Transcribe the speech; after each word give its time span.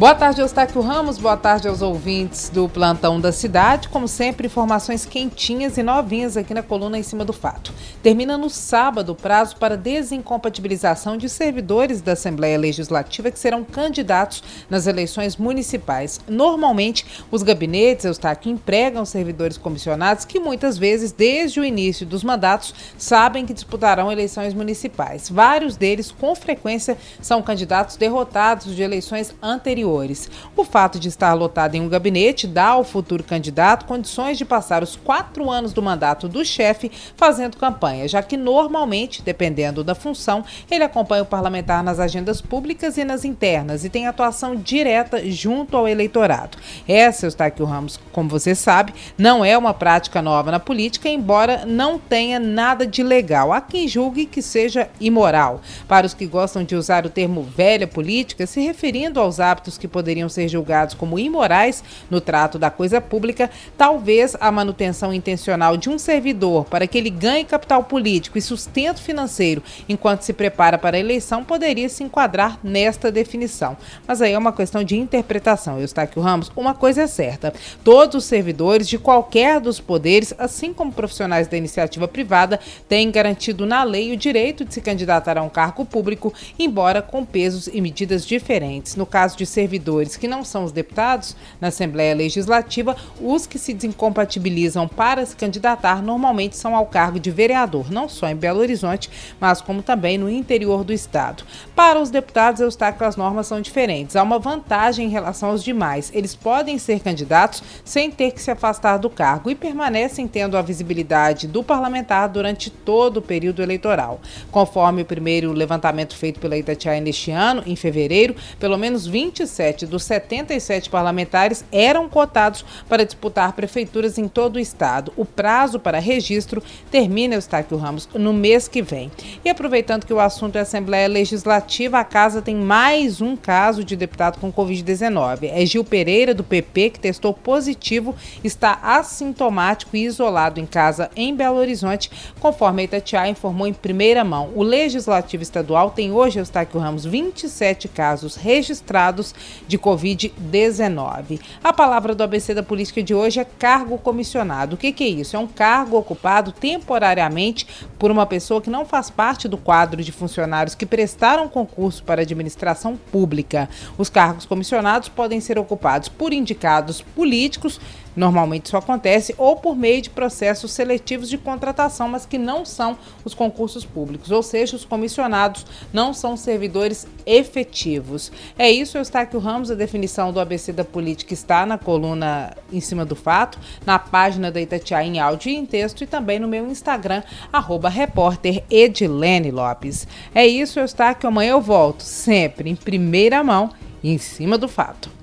Boa 0.00 0.14
tarde, 0.14 0.40
Eustáquio 0.40 0.80
Ramos. 0.80 1.18
Boa 1.18 1.36
tarde 1.36 1.68
aos 1.68 1.82
ouvintes 1.82 2.48
do 2.48 2.66
Plantão 2.70 3.20
da 3.20 3.30
Cidade. 3.32 3.90
Como 3.90 4.08
sempre, 4.08 4.46
informações 4.46 5.04
quentinhas 5.04 5.76
e 5.76 5.82
novinhas 5.82 6.38
aqui 6.38 6.54
na 6.54 6.62
coluna 6.62 6.98
em 6.98 7.02
cima 7.02 7.22
do 7.22 7.34
fato. 7.34 7.70
Termina 8.02 8.38
no 8.38 8.48
sábado 8.48 9.12
o 9.12 9.14
prazo 9.14 9.58
para 9.58 9.76
desincompatibilização 9.76 11.18
de 11.18 11.28
servidores 11.28 12.00
da 12.00 12.12
Assembleia 12.12 12.58
Legislativa 12.58 13.30
que 13.30 13.38
serão 13.38 13.62
candidatos 13.62 14.42
nas 14.70 14.86
eleições 14.86 15.36
municipais. 15.36 16.18
Normalmente, 16.26 17.04
os 17.30 17.42
gabinetes, 17.42 18.06
Eustáquio, 18.06 18.50
empregam 18.50 19.04
servidores 19.04 19.58
comissionados 19.58 20.24
que 20.24 20.40
muitas 20.40 20.78
vezes, 20.78 21.12
desde 21.12 21.60
o 21.60 21.64
início 21.64 22.06
dos 22.06 22.24
mandatos, 22.24 22.74
sabem 22.96 23.44
que 23.44 23.52
disputarão 23.52 24.10
eleições 24.10 24.54
municipais. 24.54 25.28
Vários 25.28 25.76
deles, 25.76 26.10
com 26.10 26.34
frequência, 26.34 26.96
são 27.20 27.42
candidatos 27.42 27.96
derrotados 27.96 28.74
de 28.74 28.80
eleições 28.82 29.34
anteriores 29.42 29.89
anteriores. 29.90 30.30
O 30.56 30.64
fato 30.64 30.98
de 30.98 31.08
estar 31.08 31.34
lotado 31.34 31.74
em 31.74 31.80
um 31.80 31.88
gabinete 31.88 32.46
dá 32.46 32.68
ao 32.68 32.84
futuro 32.84 33.24
candidato 33.24 33.86
condições 33.86 34.38
de 34.38 34.44
passar 34.44 34.82
os 34.82 34.96
quatro 34.96 35.50
anos 35.50 35.72
do 35.72 35.82
mandato 35.82 36.28
do 36.28 36.44
chefe 36.44 36.90
fazendo 37.16 37.56
campanha, 37.56 38.06
já 38.06 38.22
que 38.22 38.36
normalmente, 38.36 39.22
dependendo 39.22 39.82
da 39.82 39.94
função, 39.94 40.44
ele 40.70 40.84
acompanha 40.84 41.22
o 41.22 41.26
parlamentar 41.26 41.82
nas 41.82 41.98
agendas 41.98 42.40
públicas 42.40 42.96
e 42.96 43.04
nas 43.04 43.24
internas 43.24 43.84
e 43.84 43.88
tem 43.88 44.06
atuação 44.06 44.54
direta 44.54 45.24
junto 45.30 45.76
ao 45.76 45.88
eleitorado. 45.88 46.58
Essa, 46.86 47.26
Eustáquio 47.26 47.64
Ramos, 47.64 47.98
como 48.12 48.28
você 48.28 48.54
sabe, 48.54 48.94
não 49.16 49.44
é 49.44 49.56
uma 49.56 49.74
prática 49.74 50.22
nova 50.22 50.50
na 50.50 50.60
política, 50.60 51.08
embora 51.08 51.64
não 51.66 51.98
tenha 51.98 52.38
nada 52.38 52.86
de 52.86 53.02
legal. 53.02 53.52
Há 53.52 53.60
quem 53.60 53.88
julgue 53.88 54.26
que 54.26 54.42
seja 54.42 54.88
imoral. 55.00 55.60
Para 55.88 56.06
os 56.06 56.14
que 56.14 56.26
gostam 56.26 56.64
de 56.64 56.74
usar 56.74 57.06
o 57.06 57.10
termo 57.10 57.42
velha 57.42 57.86
política, 57.86 58.46
se 58.46 58.60
referindo 58.60 59.20
aos 59.20 59.40
hábitos 59.40 59.78
que 59.80 59.88
poderiam 59.88 60.28
ser 60.28 60.48
julgados 60.48 60.94
como 60.94 61.18
imorais 61.18 61.82
no 62.08 62.20
trato 62.20 62.58
da 62.58 62.70
coisa 62.70 63.00
pública, 63.00 63.50
talvez 63.76 64.36
a 64.38 64.52
manutenção 64.52 65.12
intencional 65.12 65.76
de 65.76 65.88
um 65.88 65.98
servidor 65.98 66.66
para 66.66 66.86
que 66.86 66.98
ele 66.98 67.10
ganhe 67.10 67.44
capital 67.44 67.82
político 67.84 68.38
e 68.38 68.42
sustento 68.42 69.00
financeiro 69.00 69.62
enquanto 69.88 70.22
se 70.22 70.32
prepara 70.32 70.78
para 70.78 70.96
a 70.96 71.00
eleição 71.00 71.42
poderia 71.42 71.88
se 71.88 72.04
enquadrar 72.04 72.58
nesta 72.62 73.10
definição. 73.10 73.76
Mas 74.06 74.20
aí 74.22 74.32
é 74.32 74.38
uma 74.38 74.52
questão 74.52 74.84
de 74.84 74.96
interpretação. 74.96 75.80
Eustáquio 75.80 76.22
Ramos, 76.22 76.52
uma 76.54 76.74
coisa 76.74 77.02
é 77.02 77.06
certa: 77.06 77.52
todos 77.82 78.16
os 78.16 78.24
servidores 78.24 78.86
de 78.88 78.98
qualquer 78.98 79.60
dos 79.60 79.80
poderes, 79.80 80.34
assim 80.38 80.72
como 80.72 80.92
profissionais 80.92 81.48
da 81.48 81.56
iniciativa 81.56 82.06
privada, 82.06 82.60
têm 82.88 83.10
garantido 83.10 83.66
na 83.66 83.82
lei 83.82 84.12
o 84.12 84.16
direito 84.16 84.64
de 84.64 84.74
se 84.74 84.80
candidatar 84.80 85.38
a 85.38 85.42
um 85.42 85.48
cargo 85.48 85.84
público, 85.84 86.32
embora 86.58 87.00
com 87.00 87.24
pesos 87.24 87.68
e 87.72 87.80
medidas 87.80 88.26
diferentes. 88.26 88.96
No 88.96 89.06
caso 89.06 89.36
de 89.36 89.46
servidores 89.46 89.69
servidores 89.70 90.16
que 90.16 90.26
não 90.26 90.44
são 90.44 90.64
os 90.64 90.72
deputados 90.72 91.36
na 91.60 91.68
Assembleia 91.68 92.12
Legislativa, 92.12 92.96
os 93.20 93.46
que 93.46 93.56
se 93.56 93.72
desincompatibilizam 93.72 94.88
para 94.88 95.24
se 95.24 95.36
candidatar 95.36 96.02
normalmente 96.02 96.56
são 96.56 96.74
ao 96.74 96.86
cargo 96.86 97.20
de 97.20 97.30
vereador, 97.30 97.90
não 97.90 98.08
só 98.08 98.28
em 98.28 98.34
Belo 98.34 98.58
Horizonte, 98.58 99.08
mas 99.38 99.60
como 99.60 99.80
também 99.80 100.18
no 100.18 100.28
interior 100.28 100.82
do 100.82 100.92
estado. 100.92 101.44
Para 101.76 102.00
os 102.00 102.10
deputados, 102.10 102.60
Eustáquio, 102.60 103.06
as 103.06 103.16
normas 103.16 103.46
são 103.46 103.60
diferentes. 103.60 104.16
Há 104.16 104.22
uma 104.24 104.40
vantagem 104.40 105.06
em 105.06 105.10
relação 105.10 105.50
aos 105.50 105.62
demais. 105.62 106.10
Eles 106.12 106.34
podem 106.34 106.76
ser 106.76 106.98
candidatos 106.98 107.62
sem 107.84 108.10
ter 108.10 108.32
que 108.32 108.42
se 108.42 108.50
afastar 108.50 108.96
do 108.98 109.08
cargo 109.08 109.50
e 109.50 109.54
permanecem 109.54 110.26
tendo 110.26 110.56
a 110.56 110.62
visibilidade 110.62 111.46
do 111.46 111.62
parlamentar 111.62 112.28
durante 112.28 112.70
todo 112.70 113.18
o 113.18 113.22
período 113.22 113.62
eleitoral. 113.62 114.20
Conforme 114.50 115.02
o 115.02 115.06
primeiro 115.06 115.52
levantamento 115.52 116.16
feito 116.16 116.40
pela 116.40 116.56
Itatiaia 116.56 117.00
neste 117.00 117.30
ano, 117.30 117.62
em 117.64 117.76
fevereiro, 117.76 118.34
pelo 118.58 118.76
menos 118.76 119.06
27 119.06 119.46
27 119.50 119.86
dos 119.86 120.04
77 120.04 120.88
parlamentares 120.88 121.64
eram 121.72 122.08
cotados 122.08 122.64
para 122.88 123.04
disputar 123.04 123.52
prefeituras 123.52 124.16
em 124.16 124.28
todo 124.28 124.56
o 124.56 124.60
estado. 124.60 125.12
O 125.16 125.24
prazo 125.24 125.80
para 125.80 125.98
registro 125.98 126.62
termina, 126.90 127.34
Eustáquio 127.34 127.76
Ramos, 127.76 128.08
no 128.14 128.32
mês 128.32 128.68
que 128.68 128.80
vem. 128.80 129.10
E 129.44 129.50
aproveitando 129.50 130.06
que 130.06 130.14
o 130.14 130.20
assunto 130.20 130.56
é 130.56 130.60
Assembleia 130.60 131.08
Legislativa, 131.08 131.98
a 131.98 132.04
Casa 132.04 132.40
tem 132.40 132.54
mais 132.54 133.20
um 133.20 133.36
caso 133.36 133.82
de 133.82 133.96
deputado 133.96 134.38
com 134.38 134.52
Covid-19. 134.52 135.50
É 135.52 135.66
Gil 135.66 135.84
Pereira, 135.84 136.32
do 136.32 136.44
PP, 136.44 136.90
que 136.90 137.00
testou 137.00 137.34
positivo, 137.34 138.14
está 138.44 138.78
assintomático 138.82 139.96
e 139.96 140.04
isolado 140.04 140.60
em 140.60 140.66
casa 140.66 141.10
em 141.16 141.34
Belo 141.34 141.58
Horizonte, 141.58 142.10
conforme 142.38 142.82
a 142.82 142.84
Itatiaia 142.84 143.30
informou 143.30 143.66
em 143.66 143.72
primeira 143.72 144.22
mão. 144.22 144.50
O 144.54 144.62
Legislativo 144.62 145.42
Estadual 145.42 145.90
tem 145.90 146.12
hoje, 146.12 146.38
Eustáquio 146.38 146.80
Ramos, 146.80 147.04
27 147.04 147.88
casos 147.88 148.36
registrados 148.36 149.34
de 149.66 149.78
Covid-19. 149.78 151.40
A 151.62 151.72
palavra 151.72 152.14
do 152.14 152.22
ABC 152.22 152.54
da 152.54 152.62
política 152.62 153.02
de 153.02 153.14
hoje 153.14 153.40
é 153.40 153.44
cargo 153.44 153.98
comissionado. 153.98 154.74
O 154.74 154.78
que, 154.78 154.92
que 154.92 155.04
é 155.04 155.08
isso? 155.08 155.36
É 155.36 155.38
um 155.38 155.46
cargo 155.46 155.96
ocupado 155.96 156.52
temporariamente 156.52 157.66
por 157.98 158.10
uma 158.10 158.26
pessoa 158.26 158.60
que 158.60 158.70
não 158.70 158.84
faz 158.84 159.10
parte 159.10 159.48
do 159.48 159.56
quadro 159.56 160.02
de 160.02 160.12
funcionários 160.12 160.74
que 160.74 160.86
prestaram 160.86 161.48
concurso 161.48 162.02
para 162.02 162.22
administração 162.22 162.96
pública. 163.10 163.68
Os 163.96 164.08
cargos 164.08 164.46
comissionados 164.46 165.08
podem 165.08 165.40
ser 165.40 165.58
ocupados 165.58 166.08
por 166.08 166.32
indicados 166.32 167.00
políticos 167.00 167.80
Normalmente 168.14 168.66
isso 168.66 168.76
acontece 168.76 169.34
ou 169.38 169.56
por 169.56 169.76
meio 169.76 170.02
de 170.02 170.10
processos 170.10 170.72
seletivos 170.72 171.28
de 171.28 171.38
contratação, 171.38 172.08
mas 172.08 172.26
que 172.26 172.38
não 172.38 172.64
são 172.64 172.98
os 173.24 173.34
concursos 173.34 173.84
públicos, 173.84 174.30
ou 174.30 174.42
seja, 174.42 174.76
os 174.76 174.84
comissionados 174.84 175.64
não 175.92 176.12
são 176.12 176.36
servidores 176.36 177.06
efetivos. 177.24 178.32
É 178.58 178.70
isso, 178.70 178.98
Eustáquio 178.98 179.38
Ramos, 179.38 179.70
a 179.70 179.74
definição 179.74 180.32
do 180.32 180.40
ABC 180.40 180.72
da 180.72 180.84
política 180.84 181.34
está 181.34 181.64
na 181.64 181.78
coluna 181.78 182.56
em 182.72 182.80
cima 182.80 183.04
do 183.04 183.14
fato, 183.14 183.58
na 183.86 183.98
página 183.98 184.50
da 184.50 184.60
Itatiaia 184.60 185.06
em 185.06 185.20
áudio 185.20 185.50
e 185.50 185.56
em 185.56 185.66
texto 185.66 186.02
e 186.02 186.06
também 186.06 186.38
no 186.38 186.48
meu 186.48 186.66
Instagram, 186.66 187.22
arroba 187.52 187.88
repórter 187.88 188.64
Edilene 188.70 189.50
Lopes. 189.50 190.06
É 190.34 190.46
isso, 190.46 190.80
Eustáquio, 190.80 191.28
amanhã 191.28 191.52
eu 191.52 191.60
volto, 191.60 192.02
sempre 192.02 192.70
em 192.70 192.76
primeira 192.76 193.42
mão 193.42 193.70
e 194.02 194.12
em 194.12 194.18
cima 194.18 194.58
do 194.58 194.68
fato. 194.68 195.19